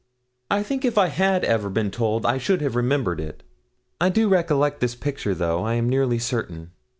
[0.49, 3.43] I think if I had ever been told I should have remembered it.
[4.01, 6.71] I do recollect this picture, though, I am nearly certain.